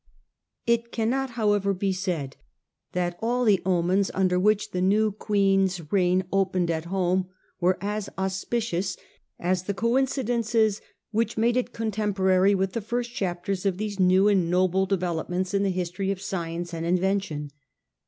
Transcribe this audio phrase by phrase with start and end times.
[0.65, 2.35] It cannot, however, be said
[2.93, 8.09] that all the omens raider which the new Queen's reign opened at home were as
[8.17, 8.97] auspicious
[9.39, 11.37] as the coincidences which.
[11.37, 15.61] made it con temporary with the first chapters of these new and noble developments in
[15.61, 17.51] the history of science and in vention.